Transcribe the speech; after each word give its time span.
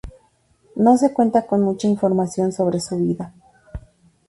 No 0.77 0.97
se 0.97 1.13
cuenta 1.13 1.45
con 1.45 1.61
mucha 1.61 1.87
información 1.87 2.51
sobre 2.51 2.79
su 2.79 2.97
vida. 2.97 3.35